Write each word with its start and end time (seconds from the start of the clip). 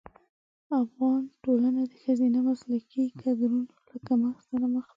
افغان 0.83 1.21
ټولنه 1.43 1.81
د 1.89 1.93
ښځینه 2.03 2.39
مسلکي 2.49 3.03
کدرونو 3.21 3.71
له 3.87 3.97
کمښت 4.07 4.41
سره 4.49 4.65
مخ 4.73 4.85
ده. 4.85 4.89